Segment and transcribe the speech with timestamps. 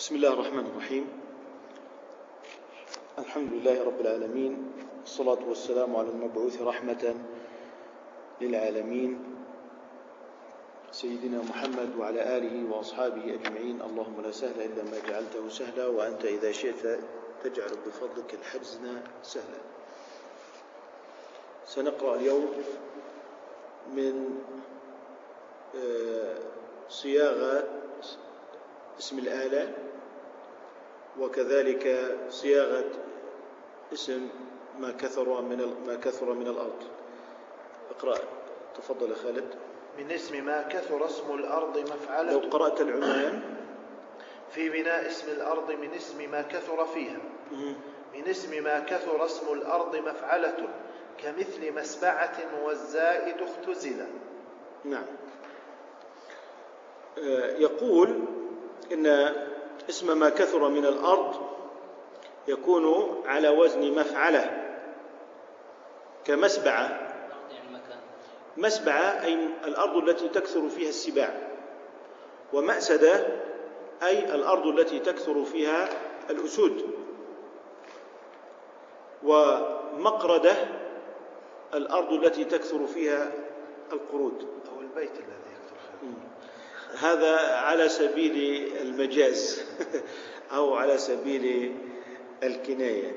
[0.00, 1.04] بسم الله الرحمن الرحيم.
[3.18, 7.14] الحمد لله رب العالمين والصلاة والسلام على المبعوث رحمة
[8.40, 9.10] للعالمين.
[10.92, 13.84] سيدنا محمد وعلى آله وأصحابه أجمعين.
[13.84, 16.80] اللهم لا سهل إلا ما جعلته سهلا وأنت إذا شئت
[17.44, 19.60] تجعل بفضلك الحزن سهلا.
[21.68, 22.48] سنقرأ اليوم
[23.92, 24.40] من
[25.76, 26.38] آه،
[26.88, 27.68] صياغة
[28.98, 29.89] اسم الآلة.
[31.18, 32.84] وكذلك صياغة
[33.92, 34.28] اسم
[34.78, 36.82] ما كثر من ما كثر من الأرض.
[37.90, 38.18] اقرأ.
[38.76, 39.54] تفضل خالد.
[39.98, 43.42] من اسم ما كثر اسم الأرض مفعلة لو قرأت العنوان
[44.50, 47.18] في بناء اسم الأرض من اسم ما كثر فيها.
[48.14, 50.68] من اسم ما كثر اسم الأرض مفعلة.
[51.18, 54.06] كمثل مسبعة والزائد اختزل.
[54.84, 55.06] نعم.
[57.18, 58.20] آه، يقول
[58.92, 59.06] إن
[59.88, 61.50] اسم ما كثر من الأرض
[62.48, 64.66] يكون على وزن مفعلة
[66.24, 67.10] كمسبعة.
[68.56, 71.34] مسبعة أي الأرض التي تكثر فيها السباع.
[72.52, 73.26] ومأسدة
[74.02, 75.88] أي الأرض التي تكثر فيها
[76.30, 76.94] الأسود.
[79.22, 80.54] ومقردة
[81.74, 83.32] الأرض التي تكثر فيها
[83.92, 84.48] القرود.
[84.72, 86.29] أو البيت الذي يكثر فيه
[86.98, 89.64] هذا على سبيل المجاز
[90.56, 91.76] أو على سبيل
[92.42, 93.12] الكناية.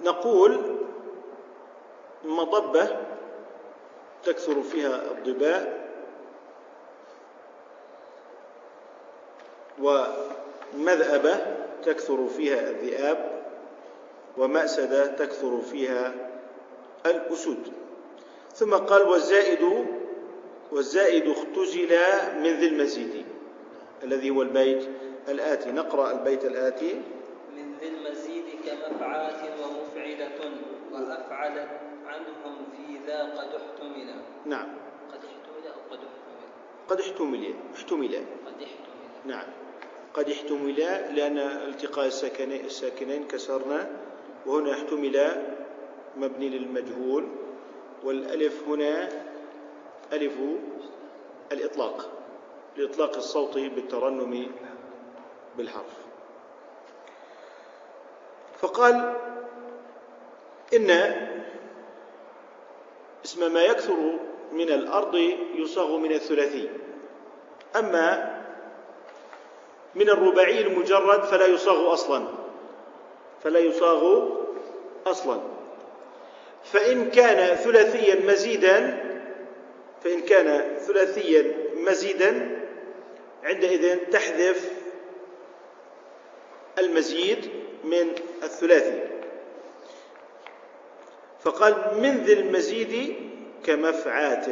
[0.00, 0.78] فنقول
[2.24, 2.96] مضبة
[4.24, 5.84] تكثر فيها الضباء
[9.78, 11.46] ومذأبة
[11.84, 13.42] تكثر فيها الذئاب
[14.36, 16.14] ومأسدة تكثر فيها
[17.06, 17.83] الأسود.
[18.54, 19.86] ثم قال والزائد
[20.72, 21.90] والزائد اختزل
[22.38, 23.24] من ذي المزيد
[24.02, 24.88] الذي هو البيت
[25.28, 25.72] الآتي.
[25.72, 26.94] نقرأ البيت الآتي.
[27.56, 30.38] من ذي المزيد كمفعات ومفعلة
[30.92, 31.70] وأفعلت
[32.06, 34.14] عنهم في ذا قد احتمل.
[34.46, 34.68] نعم.
[35.12, 36.48] قد احتمل أو قد احتمل؟
[36.88, 38.14] قد احتمل احتمل.
[38.46, 39.24] قد احتمل.
[39.24, 39.46] نعم.
[40.14, 40.76] قد احتمل
[41.16, 42.06] لأن التقاء
[42.66, 43.90] الساكنين كسرنا
[44.46, 45.42] وهنا احتمل
[46.16, 47.28] مبني للمجهول.
[48.04, 49.08] والألف هنا
[50.12, 50.32] ألف
[51.52, 52.10] الإطلاق
[52.76, 54.50] لإطلاق الصوت بالترنم
[55.56, 56.04] بالحرف.
[58.58, 59.16] فقال
[60.74, 60.90] إن
[63.24, 64.18] اسم ما يكثر
[64.52, 65.14] من الأرض
[65.54, 66.70] يصاغ من الثلاثي
[67.76, 68.34] أما
[69.94, 72.24] من الرباعي المجرد فلا يصاغ أصلا
[73.42, 74.28] فلا يصاغ
[75.06, 75.53] أصلا.
[76.64, 79.04] فإن كان ثلاثيا مزيدا
[80.04, 82.60] فإن كان ثلاثيا مزيدا
[83.44, 84.72] عندئذ تحذف
[86.78, 87.50] المزيد
[87.84, 89.00] من الثلاثي.
[91.40, 93.16] فقال من ذي المزيد
[93.64, 94.46] كمفعات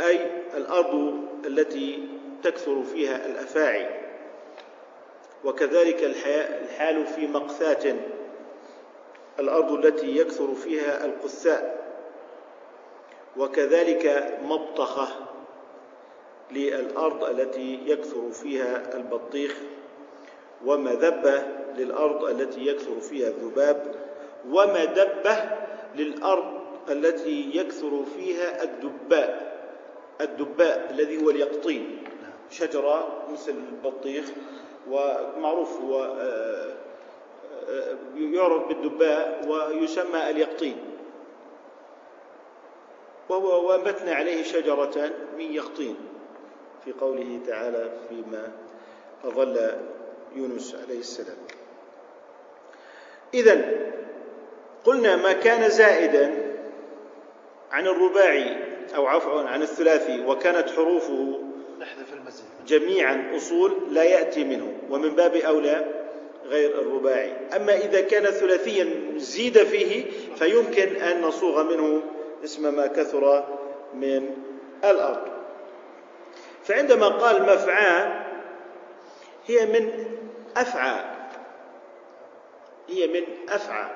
[0.00, 0.20] أي
[0.56, 2.08] الأرض التي
[2.42, 3.86] تكثر فيها الأفاعي
[5.44, 7.84] وكذلك الحال في مقثات
[9.40, 11.86] الأرض التي يكثر فيها القثاء
[13.36, 15.08] وكذلك مبطخة
[16.50, 19.56] للأرض التي يكثر فيها البطيخ.
[20.64, 21.42] ومذبة
[21.78, 23.94] للأرض التي يكثر فيها الذباب.
[24.50, 25.50] ومدبة
[25.96, 26.60] للأرض
[26.90, 29.56] التي يكثر فيها الدباء.
[30.20, 31.98] الدباء الذي هو اليقطين.
[32.50, 34.24] شجرة مثل البطيخ.
[34.90, 36.74] ومعروف هو آه،
[38.16, 40.76] يعرف بالدباء ويسمى اليقطين.
[43.28, 45.96] وهو وانبتنا عليه شجرة من يقطين
[46.84, 48.52] في قوله تعالى فيما
[49.24, 49.70] أظل
[50.34, 51.36] يونس عليه السلام.
[53.34, 53.64] إذا
[54.84, 56.56] قلنا ما كان زائدا
[57.70, 58.56] عن الرباعي
[58.96, 61.40] أو عفوا عن الثلاثي وكانت حروفه
[62.66, 66.05] جميعا أصول لا يأتي منه ومن باب أولى
[66.48, 67.32] غير الرباعي.
[67.56, 72.02] أما إذا كان ثلاثيا زيد فيه فيمكن أن نصوغ منه
[72.44, 73.44] اسم ما كثر
[73.94, 74.36] من
[74.84, 75.28] الأرض.
[76.64, 78.22] فعندما قال مفعى
[79.46, 80.04] هي من
[80.56, 81.04] أفعى.
[82.88, 83.90] هي من أفعى.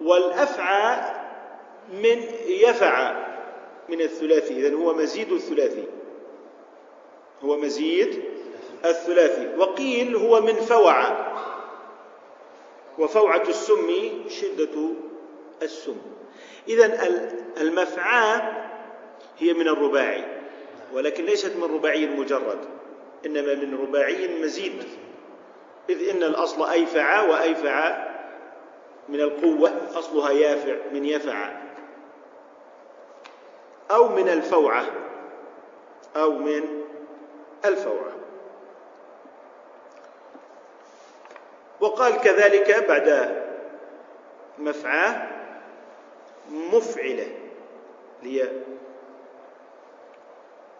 [0.00, 1.14] والأفعى
[1.92, 3.24] من يفعى
[3.88, 4.54] من الثلاثي.
[4.54, 5.84] إذن هو مزيد الثلاثي.
[7.44, 8.24] هو مزيد
[8.84, 9.56] الثلاثي.
[9.56, 11.24] وقيل هو من فوع.
[12.98, 13.90] وفوعة السم
[14.28, 14.90] شدة
[15.62, 15.96] السم.
[16.68, 17.08] إذا
[17.60, 18.40] المفعى
[19.38, 20.24] هي من الرباعي
[20.92, 22.58] ولكن ليست من رباعي مجرد
[23.26, 24.84] إنما من رباعي مزيد.
[25.90, 28.08] إذ إن الأصل أيفع وأيفع
[29.08, 31.64] من القوة أصلها يافع من يفع.
[33.90, 34.86] أو من الفوعة
[36.16, 36.84] أو من
[37.64, 38.13] الفوعة.
[41.84, 43.36] وقال كذلك بعد
[44.58, 45.28] مفعاه
[46.50, 47.26] مفعلة
[48.22, 48.48] هي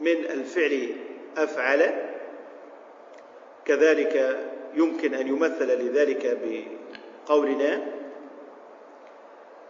[0.01, 0.97] من الفعل
[1.37, 2.11] أفعل
[3.65, 4.41] كذلك
[4.75, 6.39] يمكن أن يمثل لذلك
[7.29, 7.81] بقولنا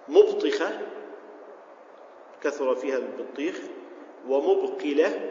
[0.08, 0.70] مبطخة
[2.42, 3.60] كثر فيها البطيخ
[4.28, 5.30] ومبقلة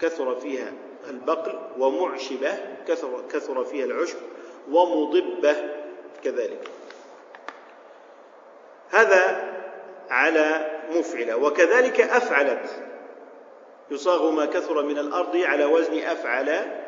[0.00, 0.72] كثر فيها
[1.10, 2.52] البقل ومعشبة
[2.88, 4.16] كثر, كثر فيها العشب
[4.70, 5.56] ومضبة
[6.24, 6.68] كذلك.
[8.90, 9.52] هذا
[10.10, 12.70] على مفعلة وكذلك أفعلت.
[13.90, 16.80] يصاغ ما كثر من الأرض على وزن أفعل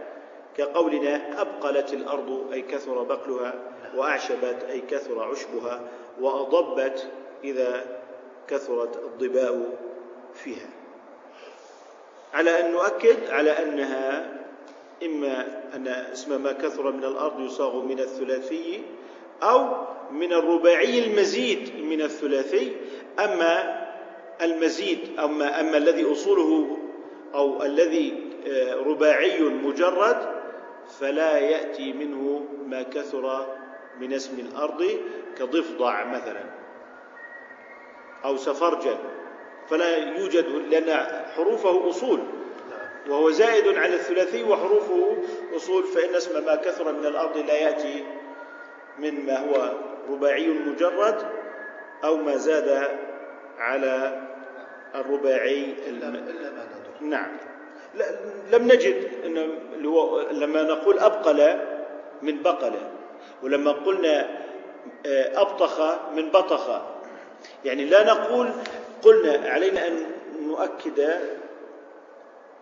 [0.56, 3.54] كقولنا أبقلت الأرض أي كثر بقلها
[3.96, 5.80] وأعشبت أي كثر عشبها
[6.20, 7.10] وأضبت
[7.44, 7.84] إذا
[8.48, 9.78] كثرت الضباء
[10.34, 10.68] فيها.
[12.34, 14.36] على أن نؤكد على أنها
[15.02, 18.82] إما أن اسم ما كثر من الأرض يصاغ من الثلاثي
[19.42, 22.72] أو من الرباعي المزيد من الثلاثي.
[23.18, 23.86] أما
[24.42, 26.78] المزيد أما أما الذي أصوله
[27.34, 30.16] أو الذي آه، رباعي مجرد
[31.00, 33.46] فلا يأتي منه ما كثر
[34.00, 34.84] من اسم الأرض
[35.38, 36.44] كضفدع مثلا
[38.24, 38.96] أو سفرجل
[39.68, 41.06] فلا يوجد لأن
[41.36, 42.20] حروفه أصول.
[43.08, 45.16] وهو زائد على الثلاثي وحروفه
[45.56, 48.04] أصول فإن اسم ما كثر من الأرض لا يأتي
[48.98, 49.72] من ما هو
[50.10, 51.22] رباعي مجرد
[52.04, 52.88] أو ما زاد
[53.58, 54.22] على
[54.94, 56.22] الرباعي إلا ما
[57.00, 57.36] نعم.
[58.52, 59.36] لم نجد إن
[59.72, 61.58] اللي هو لما نقول أبقل
[62.22, 62.72] من بقل
[63.42, 64.46] ولما قلنا
[65.06, 65.80] آه، أبطخ
[66.14, 66.80] من بطخ.
[67.64, 68.50] يعني لا نقول
[69.02, 70.06] قلنا علينا أن
[70.40, 71.18] نؤكد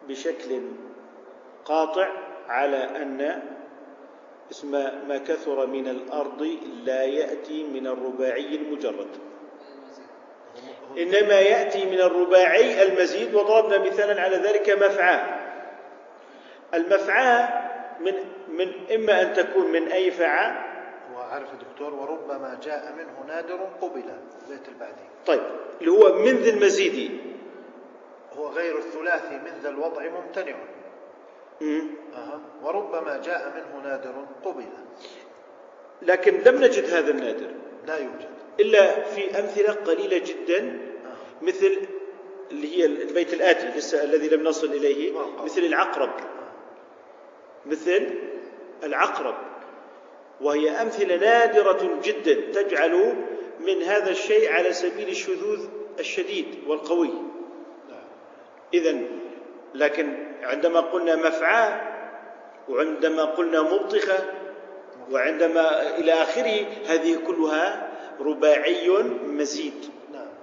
[0.08, 0.62] بشكل
[1.64, 2.08] قاطع
[2.48, 3.42] على أن
[4.50, 4.70] اسم
[5.08, 9.08] ما كثر من الأرض لا يأتي من الرباعي المجرد.
[10.98, 15.20] إنما يأتي من الرباعي المزيد وضربنا مثالا على ذلك مفعى.
[16.74, 17.48] المفعى
[18.00, 18.12] من
[18.48, 20.52] من إما أن تكون من أي فعى.
[21.16, 24.02] وعرف دكتور وربما جاء منه نادر قبل
[24.48, 25.40] بيت البعدي طيب
[25.80, 27.20] اللي هو من ذي المزيد.
[28.38, 30.56] هو غير الثلاثي من ذا الوضع ممتنع.
[31.62, 32.40] أه.
[32.62, 34.64] وربما جاء منه نادر قبل.
[36.02, 37.50] لكن لم نجد هذا النادر.
[37.86, 38.30] لا يوجد.
[38.60, 40.78] إلا في أمثلة قليلة جدا.
[41.42, 41.78] مثل
[42.50, 45.12] اللي هي البيت الآتي لسه الذي لم نصل إليه
[45.44, 46.10] مثل العقرب.
[47.66, 48.10] مثل
[48.84, 49.34] العقرب.
[50.40, 53.14] وهي أمثلة نادرة جدا تجعل
[53.60, 55.66] من هذا الشيء على سبيل الشذوذ
[55.98, 57.10] الشديد والقوي.
[58.74, 58.98] إذا
[59.74, 61.80] لكن عندما قلنا مفعى
[62.68, 64.18] وعندما قلنا مبطخة
[65.10, 67.88] وعندما إلى آخره هذه كلها
[68.20, 68.88] رباعي
[69.26, 69.90] مزيد.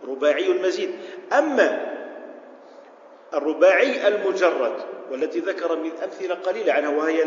[0.07, 0.89] رباعي مزيد.
[1.33, 1.91] أما
[3.33, 4.73] الرباعي المجرد
[5.11, 7.23] والتي ذكر من أمثلة قليلة عنها وهي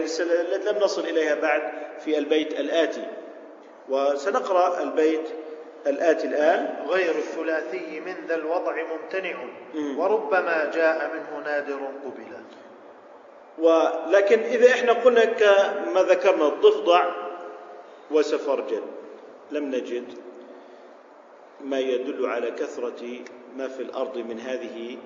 [0.66, 1.62] لم نصل إليها بعد
[2.04, 3.04] في البيت الآتي.
[3.88, 5.28] وسنقرأ البيت
[5.86, 6.76] الآتي الآن.
[6.88, 9.36] غير الثلاثي من ذا الوضع ممتنع.
[9.98, 12.44] وربما جاء منه نادر قبلا
[13.58, 17.04] ولكن إذا إحنا قلنا كما ذكرنا الضفدع
[18.10, 18.82] وسفرجل
[19.50, 20.04] لم نجد
[21.60, 23.18] ما يدل على كثرة
[23.56, 24.98] ما في الأرض من هذه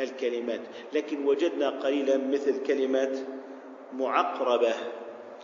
[0.00, 0.60] الكلمات.
[0.92, 3.24] لكن وجدنا قليلا مثل كلمة
[3.92, 4.74] معقربة.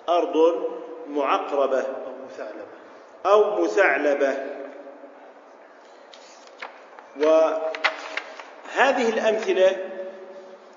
[0.08, 0.66] أرض
[1.08, 1.80] معقربة.
[1.80, 2.66] أو مثعلبة.
[3.26, 4.51] أو مثعلبة.
[7.20, 9.90] وهذه الأمثلة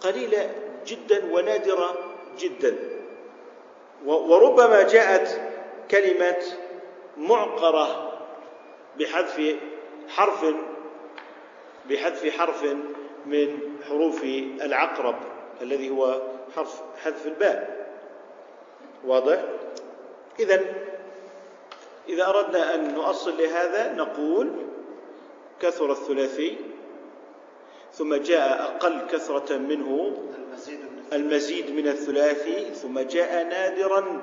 [0.01, 0.51] قليلة
[0.85, 1.97] جدا ونادرة
[2.39, 2.75] جدا.
[4.05, 5.41] وربما جاءت
[5.91, 6.43] كلمة
[7.17, 8.11] معقرة
[8.99, 9.55] بحذف
[10.09, 10.45] حرف
[11.89, 12.63] بحذف حرف
[13.25, 14.23] من حروف
[14.61, 15.15] العقرب
[15.61, 16.21] الذي هو
[16.55, 17.87] حرف حذف الباء.
[19.05, 19.41] واضح؟
[20.39, 20.63] اذا
[22.09, 24.51] إذا أردنا أن نؤصل لهذا نقول
[25.61, 26.57] كثر الثلاثي
[27.93, 34.21] ثم جاء أقل كثرة منه المزيد من المزيد من الثلاثي ثم جاء نادرا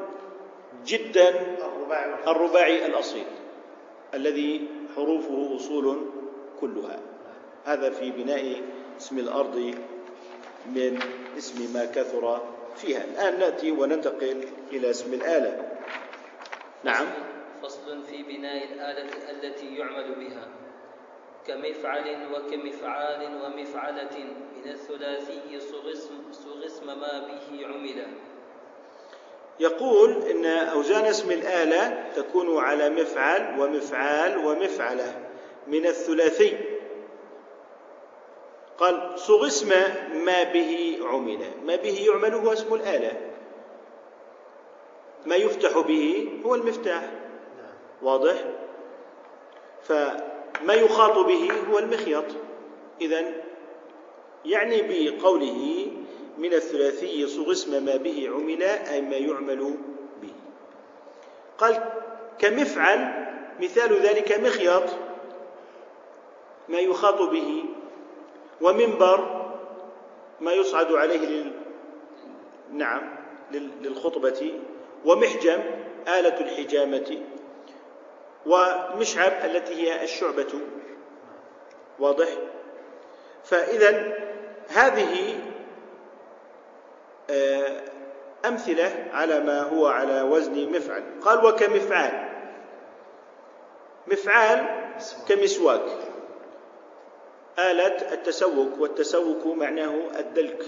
[0.87, 1.57] جدا
[2.27, 3.25] الرباعي الأصيل
[4.15, 6.07] الذي حروفه أصول
[6.61, 7.01] كلها.
[7.65, 8.63] هذا في بناء
[9.01, 9.75] اسم الأرض
[10.67, 10.99] من
[11.39, 12.41] اسم ما كثر
[12.77, 13.05] فيها.
[13.05, 15.79] الآن نأتي وننتقل إلى اسم الآلة.
[16.85, 17.07] نعم.
[17.63, 20.62] فصل في بناء الآلة التي يعمل بها.
[21.47, 24.17] كمفعل وكمفعال ومفعلة
[24.57, 28.07] من الثلاثي صغ اسم, ما به عمل.
[29.61, 35.29] يقول إن اوزان اسم الآلة تكون على مفعل ومفعال ومفعلة
[35.67, 36.59] من الثلاثي.
[38.79, 39.69] قال صغ اسم
[40.25, 41.41] ما به عمل.
[41.65, 43.31] ما به يعمل هو اسم الآلة.
[45.27, 47.11] ما يفتح به هو المفتاح.
[48.03, 48.35] واضح؟
[50.61, 52.25] فما يخاط به هو المخيط.
[53.01, 53.25] اذا
[54.45, 55.87] يعني بقوله
[56.39, 59.77] من الثلاثي صغ اسم ما به عمل أي ما يعمل
[60.23, 60.33] به.
[61.59, 61.85] قال
[62.39, 63.29] كمفعل
[63.61, 64.85] مثال ذلك مخيط.
[66.69, 67.65] ما يخاط به
[68.61, 69.43] ومنبر
[70.41, 71.53] ما يصعد عليه لل...
[72.73, 73.17] نعم
[73.83, 74.55] للخطبة.
[75.05, 75.61] ومحجم
[76.09, 77.23] آلة الحجامة.
[78.47, 80.61] ومشعب التي هي الشعبة.
[81.99, 82.29] واضح؟
[83.45, 84.19] فإذا
[84.69, 85.41] هذه
[87.31, 87.83] آه،
[88.45, 91.03] أمثلة على ما هو على وزن مفعل.
[91.21, 92.29] قال وكمفعال.
[94.07, 94.67] مفعال
[95.29, 95.85] كمسواك.
[97.59, 100.65] آلة التسوك والتسوك معناه الدلك.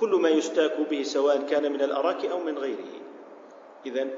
[0.00, 3.00] كل ما يستاك به سواء كان من الأراك أو من غيره.
[3.86, 4.08] إذا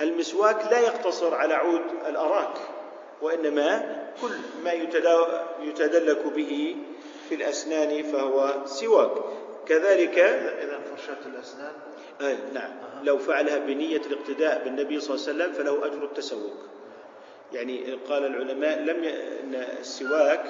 [0.00, 2.56] المسواك لا يقتصر على عود الأراك
[3.22, 4.72] وإنما كل ما
[5.62, 6.76] يتدلك به
[7.28, 9.12] في الأسنان فهو سواك.
[9.68, 11.72] كذلك إذا فرشاة الأسنان؟
[12.20, 12.70] أي نعم.
[12.70, 13.02] أه.
[13.02, 16.56] لو فعلها بنية الاقتداء بالنبي صلى الله عليه وسلم فله أجر التسوك
[17.52, 19.08] يعني قال العلماء لم ي...
[19.40, 20.44] أن السواك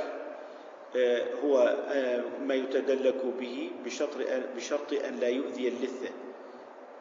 [0.96, 4.10] آه، هو آه، ما يتدلك به بشرط
[4.56, 6.10] بشرط أن لا يؤذي اللثة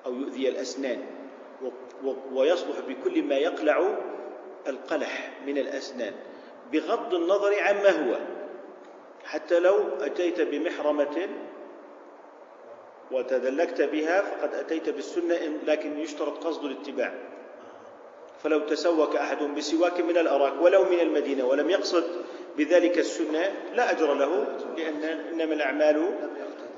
[0.05, 1.05] أو يؤذي الأسنان.
[2.33, 3.87] ويصلح بكل ما يقلع
[4.67, 6.13] القلح من الأسنان
[6.71, 8.17] بغض النظر عما هو.
[9.25, 11.27] حتى لو أتيت بمحرمة
[13.11, 17.13] وتدلكت بها فقد أتيت بالسنة لكن يشترط قصد الاتباع.
[18.43, 22.03] فلو تسوك أحد بسواك من الأراك ولو من المدينة ولم يقصد
[22.57, 24.47] بذلك السنة لا أجر له
[24.77, 26.09] لأن إنما الأعمال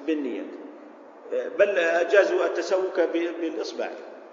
[0.07, 0.43] بالنية.
[1.31, 3.00] بل أجازوا التسوك
[3.41, 3.89] بالإصبع.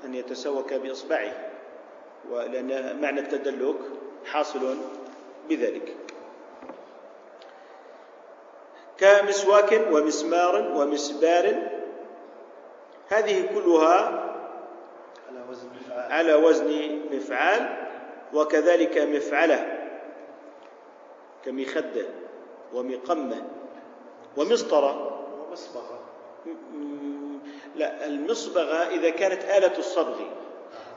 [0.07, 1.33] أن يتسوك بإصبعه
[2.31, 3.77] ولأن معنى التدلك
[4.27, 4.77] حاصل
[5.49, 5.97] بذلك.
[8.99, 11.63] كمسواك ومسمار ومسبار
[13.09, 14.23] هذه كلها
[15.29, 17.87] على وزن مفعال على وزن مفعال
[18.35, 19.89] وكذلك مفعلة
[21.45, 22.07] كمخدة
[22.75, 23.43] ومقمة
[24.37, 25.23] ومسطرة.
[25.49, 26.01] ومصبغة
[27.77, 30.21] لا المصبغة إذا كانت آلة الصبغ.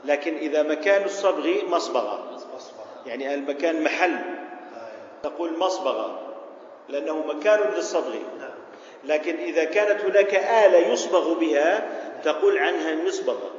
[0.04, 2.40] لكن إذا مكان الصبغ مصبغة.
[3.06, 4.16] يعني المكان محل.
[5.22, 6.34] تقول مصبغة
[6.88, 8.14] لأنه مكان للصبغ.
[9.04, 11.88] لكن إذا كانت هناك آلة يصبغ بها
[12.24, 13.50] تقول عنها مصبغة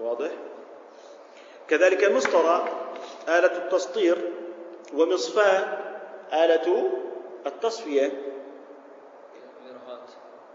[0.00, 0.30] واضح؟
[1.68, 2.64] كذلك مسطرة
[3.28, 4.18] آلة التسطير
[4.94, 5.78] ومصفاة
[6.32, 6.90] آلة
[7.46, 8.12] التصفية.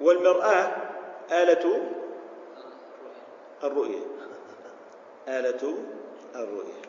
[0.02, 0.87] والمرآة.
[1.32, 1.82] آلة
[3.64, 4.00] الرؤية.
[5.28, 5.78] آلة
[6.36, 6.82] الرؤية.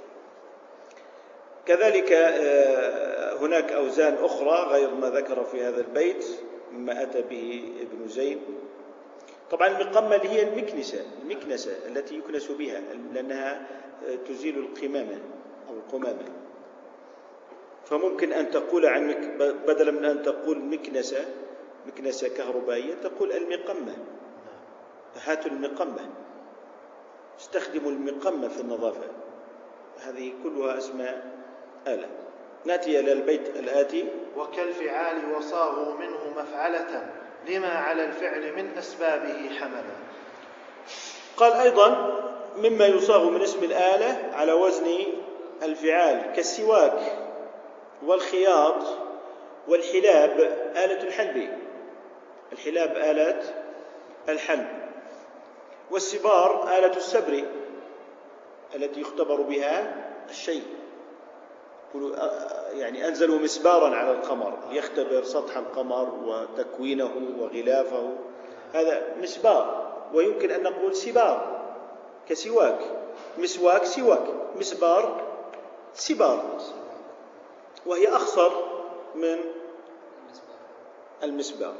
[1.66, 6.26] كذلك آه، هناك أوزان أخرى غير ما ذكر في هذا البيت
[6.72, 8.38] مما أتى به ابن زيد.
[9.50, 12.80] طبعا المقمة هي المكنسة المكنسة التي يكنس بها
[13.14, 13.66] لأنها
[14.06, 15.18] آه، تزيل القمامة
[15.68, 16.28] أو القمامة.
[17.84, 19.14] فممكن أن تقول عن
[19.66, 21.24] بدلا من أن تقول مكنسة
[21.86, 23.96] مكنسة كهربائية تقول المقمة.
[25.24, 26.10] هاتوا المقمة.
[27.40, 29.06] استخدموا المقمة في النظافة.
[30.00, 31.26] هذه كلها أسماء
[31.86, 32.08] آلة.
[32.64, 34.04] نأتي إلى البيت الآتي.
[34.36, 37.10] وكالفعال وصاغوا منه مفعلة
[37.48, 39.96] لما على الفعل من أسبابه حملا.
[41.36, 42.14] قال أيضا
[42.56, 44.86] مما يصاغ من اسم الآلة على وزن
[45.62, 47.00] الفعال كالسواك
[48.06, 48.82] والخياط
[49.68, 50.40] والحلاب
[50.76, 51.58] آلة الحلب.
[52.52, 53.42] الحلاب آلة
[54.28, 54.87] الحلب.
[55.90, 57.44] والسبار آلة السبر
[58.74, 59.94] التي يختبر بها
[60.30, 60.62] الشيء.
[62.72, 68.14] يعني أنزلوا مسبارا على القمر ليختبر سطح القمر وتكوينه وغلافه.
[68.74, 71.60] هذا مسبار ويمكن أن نقول سبار
[72.28, 72.78] كسواك.
[73.38, 74.24] مسواك سواك.
[74.56, 75.24] مسبار
[75.94, 76.60] سبار.
[77.86, 78.50] وهي أخصر
[79.14, 79.38] من
[81.22, 81.74] المسبار.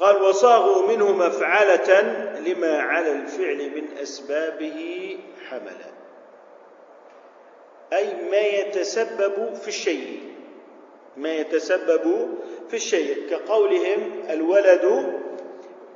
[0.00, 2.00] قال وصاغوا منه مفعلة
[2.40, 5.90] لما على الفعل من أسبابه حملا.
[7.92, 10.20] أي ما يتسبب في الشيء.
[11.16, 12.28] ما يتسبب
[12.68, 13.30] في الشيء.
[13.30, 15.14] كقولهم الولد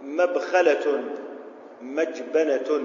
[0.02, 1.04] مبخلة
[1.82, 2.82] مجبنة.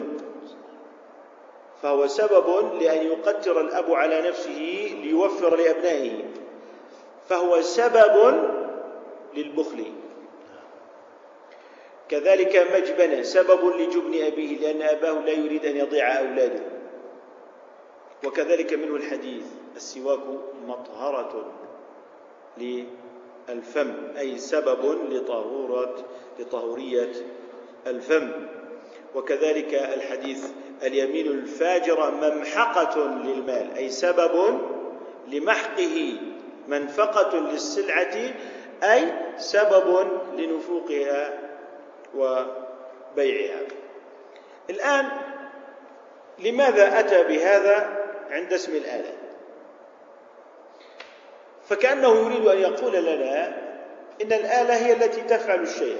[1.81, 6.25] فهو سبب لأن يقتر الأب على نفسه ليوفر لأبنائه.
[7.29, 8.43] فهو سبب
[9.33, 9.85] للبخل.
[12.09, 16.63] كذلك مجبنة سبب لجبن أبيه لأن أباه لا يريد أن يضيع أولاده.
[18.25, 20.19] وكذلك منه الحديث السواك
[20.67, 21.51] مطهرة
[22.57, 25.95] للفم أي سبب لطهورة
[26.39, 27.11] لطهورية
[27.87, 28.31] الفم.
[29.15, 30.45] وكذلك الحديث
[30.83, 34.59] اليمين الفاجرة ممحقة للمال أي سبب
[35.27, 36.13] لمحقه
[36.67, 38.15] منفقة للسلعة
[38.83, 41.48] أي سبب لنفوقها.
[42.15, 43.59] وبيعها.
[44.69, 45.09] الآن
[46.39, 47.97] لماذا أتى بهذا
[48.29, 49.13] عند اسم الآلة؟
[51.69, 53.47] فكأنه يريد أن يقول لنا
[54.21, 55.97] إن الآلة هي التي تفعل الشيء.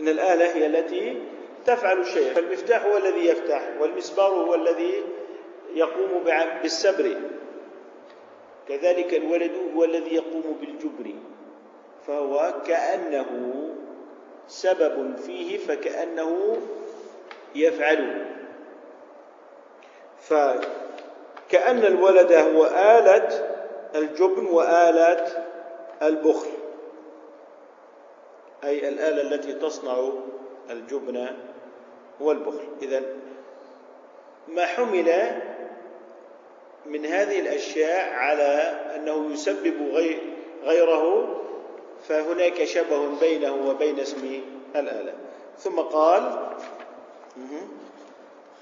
[0.00, 1.22] إن الآلة هي التي
[1.66, 2.34] تفعل الشيء.
[2.34, 5.02] فالمفتاح هو الذي يفتح والمسبار هو الذي
[5.74, 6.24] يقوم
[6.62, 7.16] بالسبر.
[8.68, 11.14] كذلك الولد هو الذي يقوم بالجبر.
[12.06, 13.69] فهو كأنه
[14.50, 16.56] سبب فيه فكأنه
[17.54, 18.26] يفعله
[20.20, 23.28] فكأن الولد هو آلة
[23.94, 25.46] الجبن وآلة
[26.02, 26.50] البخل.
[28.64, 30.12] أي الآلة التي تصنع
[30.70, 31.26] الجبن
[32.20, 32.68] والبخل.
[32.82, 33.02] إذا
[34.48, 35.40] ما حمل
[36.86, 39.74] من هذه الأشياء على أنه يسبب
[40.64, 41.36] غيره
[42.08, 44.40] فهناك شبه بينه وبين اسم
[44.76, 45.14] الآلة.
[45.58, 46.22] ثم قال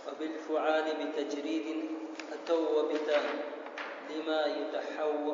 [0.09, 1.67] وبالفعال بتجريد
[2.33, 3.23] أتوا وبتاء
[4.11, 5.33] لما يتحو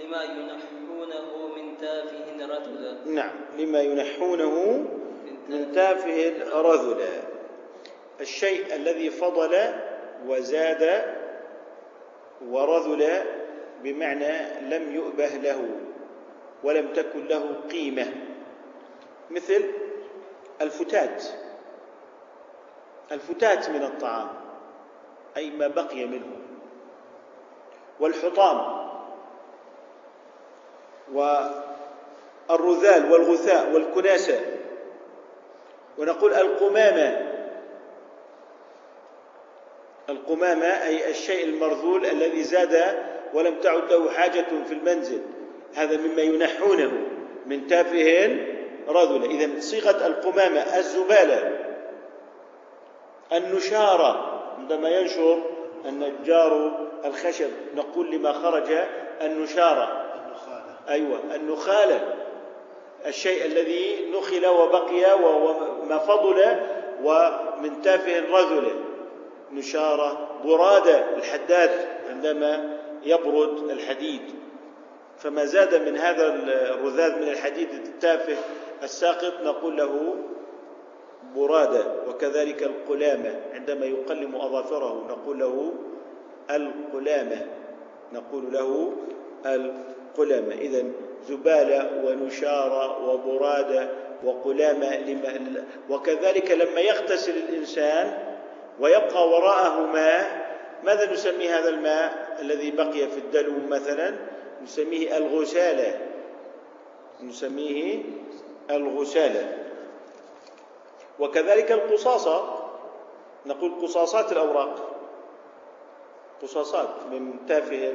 [0.00, 2.96] لما ينحونه من تافه رذلا.
[3.06, 4.86] نعم لما ينحونه
[5.48, 7.08] من تافه رذلا.
[8.20, 9.74] الشيء الذي فضل
[10.26, 11.04] وزاد
[12.48, 13.22] ورذل
[13.82, 15.68] بمعنى لم يؤبه له.
[16.64, 18.12] ولم تكن له قيمة.
[19.30, 19.64] مثل
[20.60, 21.24] الفتات.
[23.12, 24.28] الفتات من الطعام
[25.36, 26.36] أي ما بقي منه.
[28.00, 28.84] والحطام.
[31.12, 34.40] والرذال والغثاء والكناسة.
[35.98, 37.34] ونقول القمامة.
[40.08, 45.22] القمامة أي الشيء المرذول الذي زاد ولم تعد له حاجة في المنزل.
[45.74, 46.92] هذا مما ينحونه
[47.46, 48.36] من تافه
[48.88, 51.52] رذل إذا صيغة القمامة الزبالة
[53.32, 55.42] النشارة عندما ينشر
[55.86, 56.72] النجار
[57.04, 58.72] الخشب نقول لما خرج
[59.22, 60.76] النشارة النخالة.
[60.88, 62.14] أيوة النخالة
[63.06, 66.56] الشيء الذي نخل وبقي وما فضل
[67.02, 68.70] ومن تافه رذل
[69.52, 71.70] نشارة برادة الحداد
[72.10, 74.43] عندما يبرد الحديد.
[75.18, 76.34] فما زاد من هذا
[76.74, 78.36] الرذاذ من الحديد التافه
[78.82, 80.16] الساقط نقول له
[81.36, 85.72] برادة وكذلك القلامة عندما يقلم أظافره نقول له
[86.50, 87.46] القلامة
[88.12, 88.92] نقول له
[89.46, 90.54] القلامة.
[90.54, 90.84] إذا
[91.28, 93.88] زبالة ونشارة وبرادة
[94.24, 98.18] وقلامة لما وكذلك لما يغتسل الإنسان
[98.80, 100.44] ويبقى وراءه ماء
[100.84, 104.14] ماذا نسمي هذا الماء الذي بقي في الدلو مثلا؟
[104.64, 106.08] نسميه الغسالة.
[107.22, 108.02] نسميه
[108.70, 109.70] الغسالة.
[111.20, 112.64] وكذلك القصاصة.
[113.46, 115.00] نقول قصاصات الأوراق.
[116.42, 117.94] قصاصات من تافه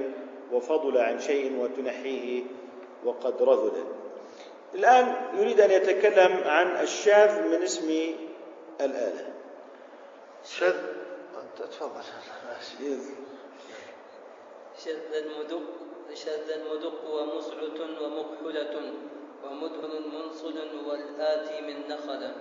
[0.52, 2.44] وفضل عن شيء وتنحيه
[3.06, 3.84] وقد رذل.
[4.76, 8.16] الآن يريد أن يتكلم عن الشاذ من اسم
[8.82, 9.34] الآلة.
[10.46, 10.76] شذ
[11.58, 12.04] تفضل.
[14.86, 15.89] شذ المدق.
[16.14, 18.94] شذ المدق ومسعة ومكحلة
[19.44, 20.56] ومدهن منصل
[20.88, 22.36] والآتي من نخلة.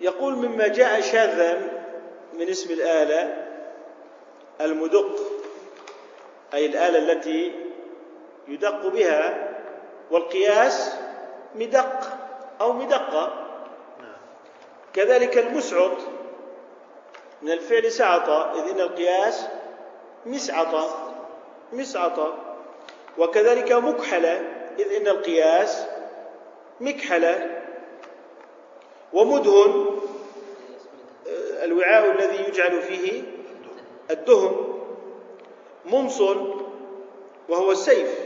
[0.00, 1.58] يقول مما جاء شاذا
[2.32, 3.46] من اسم الآلة
[4.60, 5.20] المدق
[6.54, 7.52] أي الآلة التي
[8.48, 9.48] يدق بها
[10.10, 10.94] والقياس
[11.54, 12.00] مدق
[12.60, 13.42] أو مدقة.
[14.92, 15.96] كذلك المسعط
[17.42, 19.46] من الفعل سعط إذ إن القياس
[20.26, 21.05] مسعطة
[21.72, 22.34] مسعطة.
[23.18, 25.86] وكذلك مكحلة إذ إن القياس
[26.80, 27.62] مكحلة.
[29.12, 29.86] ومدهن
[31.62, 33.22] الوعاء الذي يجعل فيه
[34.10, 34.56] الدهن.
[35.84, 36.66] منصل
[37.48, 38.18] وهو السيف.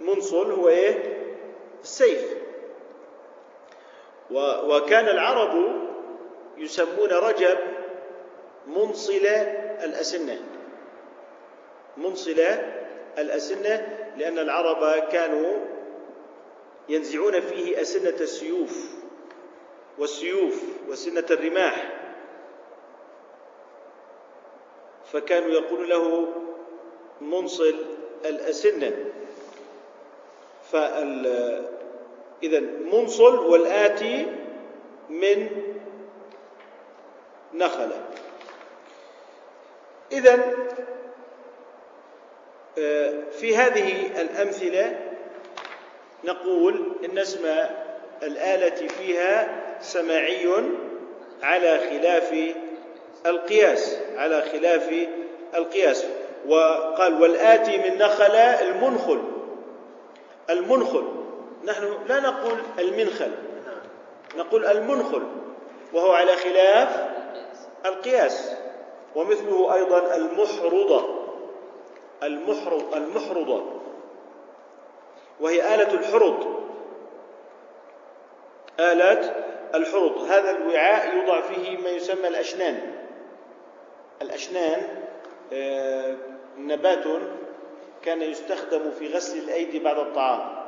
[0.00, 1.18] منصل هو إيه؟
[1.82, 2.34] السيف.
[4.64, 5.68] وكان العرب
[6.58, 7.58] يسمون رجب
[8.66, 9.26] منصل
[9.84, 10.40] الأسنة
[11.98, 12.40] منصل
[13.18, 15.56] الأسنة لأن العرب كانوا
[16.88, 18.84] ينزعون فيه أسنة السيوف
[19.98, 21.92] والسيوف وسنة الرماح.
[25.12, 26.28] فكانوا يقول له
[27.20, 27.74] منصل
[28.24, 28.96] الأسنة.
[30.72, 31.26] فال
[32.42, 34.26] إذا منصل والآتي
[35.08, 35.48] من
[37.54, 38.04] نخلة.
[40.12, 40.54] إذا
[43.32, 44.98] في هذه الأمثلة
[46.24, 47.46] نقول إن اسم
[48.22, 49.48] الآلة فيها
[49.80, 50.48] سماعي
[51.42, 52.54] على خلاف
[53.26, 55.06] القياس على خلاف
[55.54, 56.04] القياس.
[56.48, 59.22] وقال والآتي من نخل المنخل.
[60.50, 61.04] المنخل.
[61.64, 63.30] نحن لا نقول المنخل.
[64.36, 65.22] نقول المنخل.
[65.92, 67.08] وهو على خلاف
[67.86, 68.54] القياس.
[69.14, 71.17] ومثله أيضا المحرضة.
[72.22, 73.64] المحرض المحرضة.
[75.40, 76.64] وهي آلة الحرض.
[78.80, 79.34] آلة
[79.74, 80.18] الحرض.
[80.18, 82.92] هذا الوعاء يوضع فيه ما يسمى الأشنان.
[84.22, 84.82] الأشنان
[85.52, 86.16] آه،
[86.58, 87.04] نبات
[88.02, 90.58] كان يستخدم في غسل الأيدي بعد الطعام.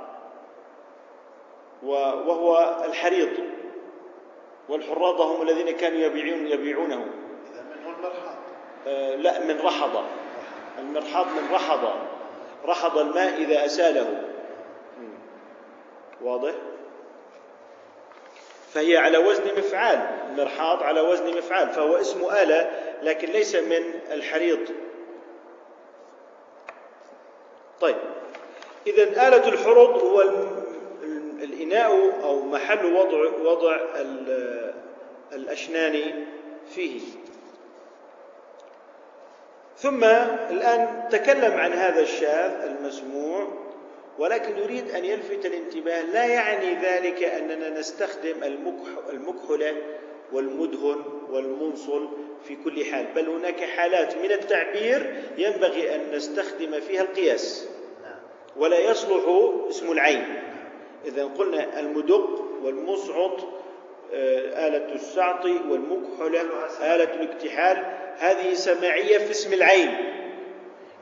[1.83, 3.31] وهو الحريض.
[4.69, 7.07] والحراضة هم الذين كانوا يبيعون يبيعونه.
[7.53, 8.37] إذا منه المرحاض.
[8.87, 10.05] آه لا من رحضة.
[10.79, 11.95] المرحاض من رحضة
[12.65, 14.25] رحض الماء إذا أساله.
[16.23, 16.53] واضح؟
[18.73, 19.99] فهي على وزن مفعال
[20.31, 22.71] المرحاض على وزن مفعال فهو اسم آلة
[23.03, 24.59] لكن ليس من الحريض.
[27.81, 27.97] طيب.
[28.87, 30.21] إذا آلة الحرض هو
[31.43, 33.77] الإناء أو محل وضع وضع
[35.33, 36.25] الأشنان
[36.75, 37.01] فيه.
[39.81, 40.05] ثم
[40.51, 43.49] الآن تكلم عن هذا الشاذ المسموع
[44.19, 48.45] ولكن يريد أن يلفت الانتباه لا يعني ذلك أننا نستخدم
[49.13, 49.77] المكحلة
[50.33, 52.09] والمدهن والمنصل
[52.45, 57.69] في كل حال بل هناك حالات من التعبير ينبغي أن نستخدم فيها القياس.
[58.57, 60.43] ولا يصلح اسم العين.
[61.07, 63.39] إذا قلنا المدق والمصعد
[64.13, 66.41] آه، آلة السعط والمكحلة
[66.81, 67.85] آلة الاكتحال
[68.19, 69.95] هذه سماعية في اسم العين.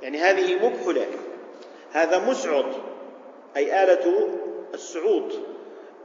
[0.03, 1.07] يعني هذه مكحلة
[1.93, 2.73] هذا مسعد
[3.57, 4.29] أي آلة
[4.75, 5.33] السعود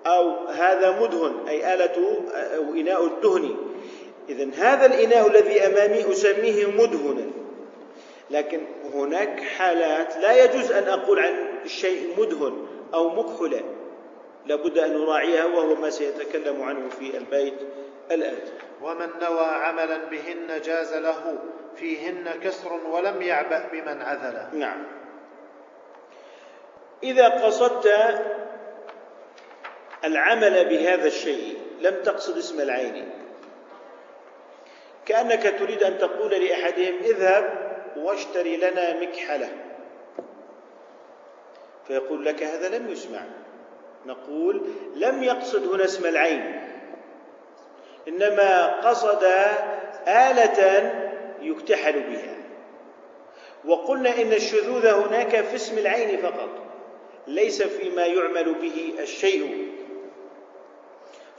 [0.05, 2.19] أو هذا مدهن أي آلة
[2.55, 3.55] أو إناء الدهن.
[4.29, 7.25] إذا هذا الإناء الذي أمامي أسميه مدهنا
[8.31, 8.61] لكن
[8.93, 11.33] هناك حالات لا يجوز أن أقول عن
[11.65, 13.61] الشيء مدهن أو مكحلا
[14.45, 17.53] لابد أن نراعيها وهو ما سيتكلم عنه في البيت
[18.11, 18.51] الآتي
[18.83, 21.39] ومن نوى عملا بهن جاز له
[21.75, 24.49] فيهن كسر ولم يعبأ بمن عذله.
[24.53, 24.85] نعم.
[27.03, 27.87] إذا قصدت
[30.03, 33.09] العمل بهذا الشيء لم تقصد اسم العين.
[35.05, 39.49] كأنك تريد أن تقول لأحدهم اذهب واشتري لنا مكحلة.
[41.87, 43.21] فيقول لك هذا لم يسمع.
[44.05, 46.72] نقول لم يقصد هنا اسم العين.
[48.07, 49.23] إنما قصد
[50.07, 50.91] آلة
[51.41, 52.35] يكتحل بها.
[53.65, 56.49] وقلنا إن الشذوذ هناك في اسم العين فقط
[57.27, 59.67] ليس فيما يعمل به الشيء.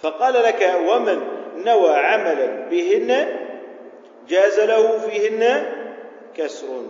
[0.02, 1.22] فقال لك ومن
[1.64, 3.36] نوى عملا بهن
[4.28, 5.72] جاز له فيهن
[6.36, 6.82] كسر.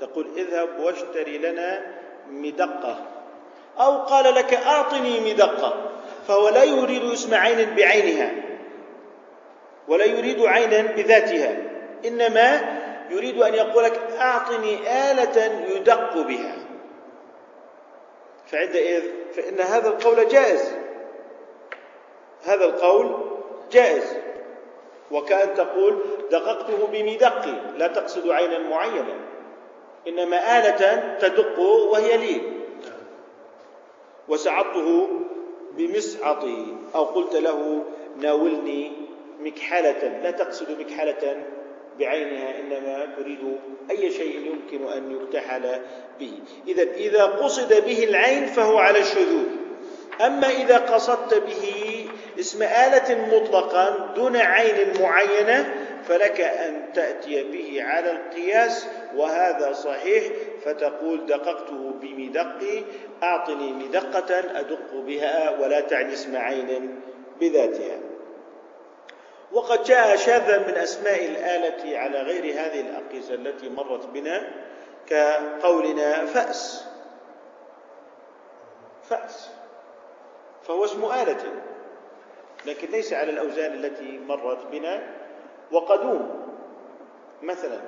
[0.00, 1.86] تقول اذهب واشتري لنا
[2.30, 3.06] مدقة.
[3.78, 5.90] أو قال لك أعطني مدقة.
[6.28, 8.32] فهو لا يريد اسم عين بعينها.
[9.90, 11.56] ولا يريد عينا بذاتها.
[12.06, 12.78] إنما
[13.10, 14.78] يريد أن يقول لك أعطني
[15.10, 16.56] آلة يدق بها.
[18.46, 19.02] فعندئذ
[19.34, 20.72] فإن هذا القول جائز.
[22.42, 23.30] هذا القول
[23.72, 24.16] جائز.
[25.10, 25.98] وكأن تقول
[26.30, 29.14] دققته بمدق لا تقصد عينا معينة
[30.08, 32.40] إنما آلة تدق وهي لي.
[34.28, 35.08] وسعطته
[35.72, 37.84] بمسعطي أو قلت له
[38.16, 39.09] ناولني
[39.40, 41.42] مكحلة لا تقصد مكحلة
[41.98, 43.58] بعينها إنما تريد
[43.90, 45.80] أي شيء يمكن أن يكتحل
[46.20, 46.32] به.
[46.68, 49.46] إذا إذا قصد به العين فهو على الشذوذ.
[50.20, 52.06] أما إذا قصدت به
[52.40, 55.74] اسم آلة مطلقا دون عين معينة
[56.04, 60.24] فلك أن تأتي به على القياس وهذا صحيح.
[60.64, 62.84] فتقول دققته بمدق
[63.22, 67.00] أعطني مدقة أدق بها ولا تعني اسم عين
[67.40, 68.09] بذاتها.
[69.52, 74.52] وقد جاء شاذا من أسماء الآلة على غير هذه الأقيسة التي مرت بنا
[75.06, 76.84] كقولنا فأس.
[79.02, 79.50] فأس.
[80.62, 81.62] فهو اسم آلة
[82.66, 85.02] لكن ليس على الأوزان التي مرت بنا.
[85.72, 86.46] وقدوم
[87.42, 87.80] مثلا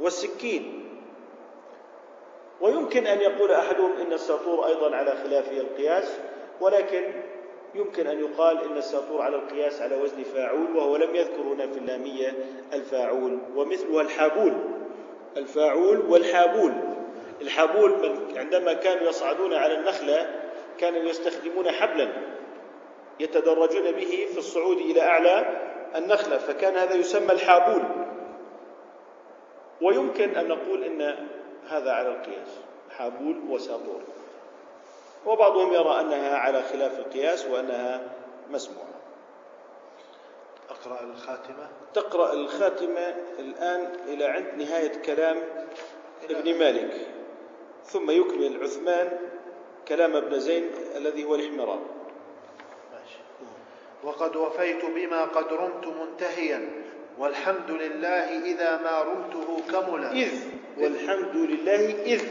[0.00, 0.82] والسكين.
[2.60, 6.18] ويمكن أن يقول أحدهم إن الساطور أيضا على خلاف القياس
[6.60, 7.12] ولكن
[7.76, 11.78] يمكن أن يقال إن الساطور على القياس على وزن فاعول وهو لم يذكر هنا في
[11.78, 12.34] اللامية
[12.72, 14.52] الفاعول ومثلها الحابول.
[15.36, 16.72] الفاعول والحابول.
[17.40, 20.40] الحابول عندما كانوا يصعدون على النخلة
[20.78, 22.08] كانوا يستخدمون حبلا
[23.20, 25.62] يتدرجون به في الصعود إلى أعلى
[25.96, 27.82] النخلة فكان هذا يسمى الحابول.
[29.82, 31.16] ويمكن أن نقول إن
[31.68, 32.60] هذا على القياس
[32.90, 34.00] حابول وساطور.
[35.26, 38.12] وبعضهم يرى أنها على خلاف القياس وأنها
[38.50, 38.86] مسموعة.
[40.70, 41.68] أقرأ الخاتمة.
[41.94, 45.42] تقرأ الخاتمة الآن إلى عند نهاية كلام
[46.30, 47.06] ابن مالك.
[47.84, 49.18] ثم يكمل عثمان
[49.88, 51.80] كلام ابن زين الذي هو الحمران
[52.92, 53.18] ماشي.
[54.04, 56.70] وقد وفيت بما قد رمت منتهيا
[57.18, 60.12] والحمد لله إذا ما رمته كملا.
[60.12, 60.32] إذ
[60.78, 62.22] والحمد لله إذ.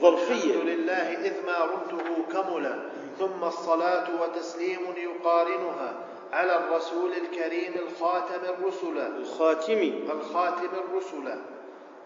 [0.00, 0.54] ظرفية.
[0.54, 2.78] الحمد لله إذ ما رمته كملا
[3.18, 5.94] ثم الصلاة وتسليم يقارنها
[6.32, 8.98] على الرسول الكريم الخاتم الرسل.
[8.98, 9.92] الخاتم.
[10.10, 11.38] الخاتم الرسل.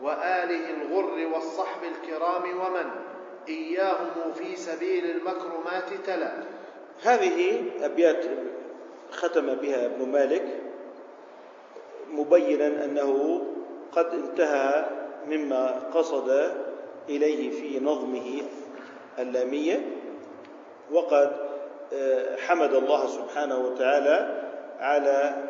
[0.03, 2.91] وآله الغر والصحب الكرام ومن؟
[3.49, 6.33] إياهم في سبيل المكرمات تلا.
[7.03, 8.25] هذه أبيات
[9.13, 10.61] ختم بها ابن مالك
[12.11, 13.43] مبينا أنه
[13.93, 14.87] قد انتهى
[15.29, 16.53] مما قصد
[17.09, 18.43] إليه في نظمه
[19.19, 19.87] اللامية
[20.93, 21.33] وقد
[21.93, 24.43] آه، حمد الله سبحانه وتعالى
[24.81, 25.45] على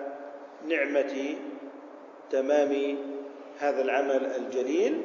[0.68, 1.36] نعمة
[2.30, 2.96] تمام
[3.58, 5.00] هذا العمل الجليل.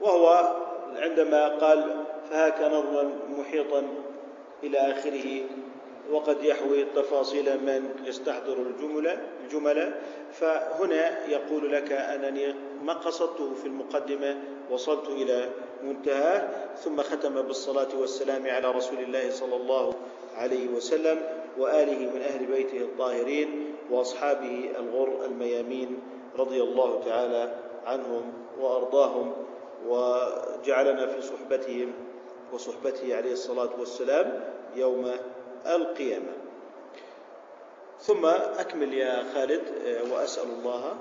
[0.00, 0.56] وهو
[0.96, 3.82] عندما قال فهاك نظما محيطا
[4.62, 5.42] إلى آخره
[6.10, 10.00] وقد يحوي تفاصيل من يستحضر الجملة الجملة
[10.32, 14.36] فهنا يقول لك أنني ما قصدته في المقدمة
[14.70, 15.48] وصلت إلى
[15.82, 19.94] منتهاه ثم ختم بالصلاة والسلام على رسول الله صلى الله
[20.36, 21.22] عليه وسلم
[21.58, 25.98] وآله من أهل بيته الطاهرين وأصحابه الغر الميامين
[26.38, 27.54] رضي الله تعالى
[27.86, 29.32] عنهم وأرضاهم
[29.88, 31.92] وجعلنا في صحبتهم
[32.52, 34.40] وصحبته عليه الصلاة والسلام
[34.76, 35.10] يوم
[35.66, 36.32] القيامة.
[38.00, 38.26] ثم
[38.58, 39.62] أكمل يا خالد
[40.12, 40.96] وأسأل الله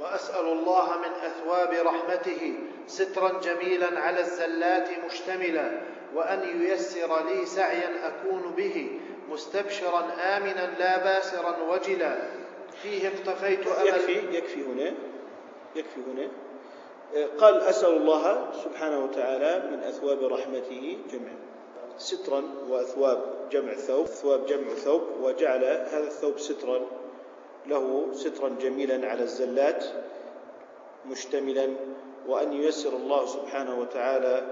[0.00, 2.54] وأسأل الله من أثواب رحمته
[2.86, 5.80] سترا جميلا على الزلات مشتملا
[6.14, 10.00] وأن ييسر لي سعيا أكون به مستبشرا
[10.36, 12.16] آمنا لا باسرا وجلا.
[12.82, 13.86] فيه اقتفيت أمل.
[13.88, 14.94] يكفي يكفي هنا
[15.76, 16.28] يكفي هنا.
[17.38, 21.30] قال أسأل الله سبحانه وتعالى من أثواب رحمته جمع
[21.98, 26.80] سترا وأثواب جمع ثوب ثواب جمع ثوب وجعل هذا الثوب سترا.
[27.70, 29.84] له سترا جميلا على الزلات
[31.06, 31.68] مشتملا
[32.28, 34.42] وأن ييسر الله سبحانه وتعالى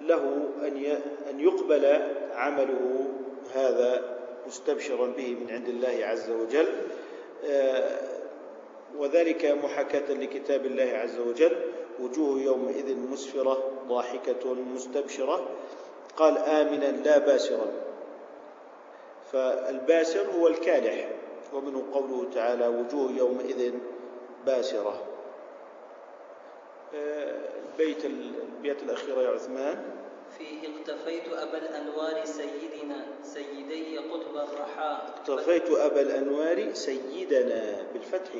[0.00, 0.98] له أن
[1.30, 2.02] أن يقبل
[2.34, 3.06] عمله
[3.54, 6.66] هذا مستبشرا به من عند الله عز وجل.
[7.46, 7.98] آه،
[8.98, 11.56] وذلك محاكاة لكتاب الله عز وجل
[12.00, 15.48] وجوه يومئذ مسفرة ضاحكة مستبشرة.
[16.16, 17.66] قال آمنا لا باسرا.
[19.32, 21.08] فالباسر هو الكالح.
[21.54, 23.72] ومنه قوله تعالى وجوه يومئذ
[24.46, 25.02] باسرة
[26.94, 29.84] البيت البيت الأخيرة يا عثمان.
[30.38, 38.32] فيه اقتفيت أبا الأنوار سيدنا سيدي قطب الرحاء اقتفيت أبا الأنوار سيدنا بالفتح.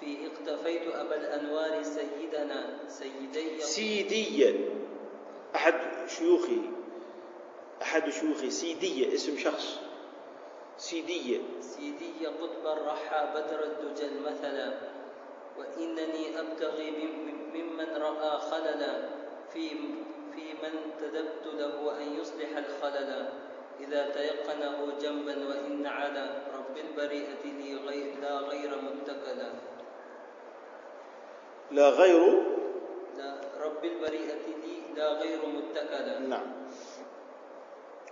[0.00, 4.54] فيه اقتفيت أبا الأنوار سيدنا سيدي سيديا.
[5.54, 5.74] أحد
[6.08, 6.60] شيوخي
[7.82, 9.78] أحد شيوخي سيدية اسم شخص.
[10.80, 11.60] سيدية.
[11.60, 14.68] سيدي قطب الرحى بدر الدجى مثلا.
[15.58, 16.88] وإنني أبتغي
[17.52, 18.92] ممن رأى خللا.
[19.52, 19.68] في
[20.34, 23.28] في من تدبت له أن يصلح الخلل
[23.80, 29.50] إذا تيقنه جنبا وإن على رب البريئة لي غير لا غير متكلا
[31.70, 32.42] لا غير؟
[33.18, 36.52] لا رب البريئة لي لا غير متكلا نعم.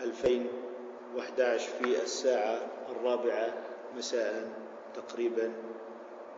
[0.00, 2.60] 2011 في الساعة
[2.90, 3.54] الرابعة
[3.96, 4.48] مساء
[4.94, 5.52] تقريبا.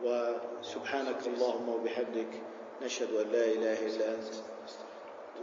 [0.03, 2.27] وسبحانك اللهم وبحمدك
[2.83, 4.33] نشهد أن لا إله إلا أنت.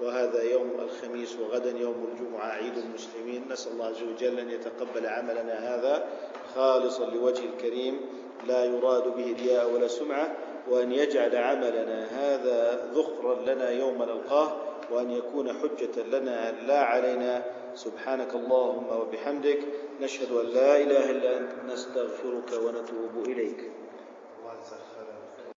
[0.03, 3.45] وهذا يوم الخميس وغدا يوم الجمعة عيد المسلمين.
[3.51, 6.09] نسأل الله عز وجل أن يتقبل عملنا هذا
[6.55, 8.01] خالصا لوجه الكريم.
[8.47, 10.37] لا يراد به رياء ولا سمعة
[10.71, 14.66] وأن يجعل عملنا هذا ذخرا لنا يوم نلقاه.
[14.90, 17.44] وأن يكون حجة لنا لا علينا.
[17.75, 19.59] سبحانك اللهم وبحمدك
[20.01, 23.70] نشهد أن لا إله إلا أنت نستغفرك ونتوب إليك.